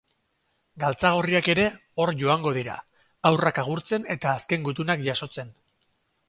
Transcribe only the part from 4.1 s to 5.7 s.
eta azken gutunak jasotzen.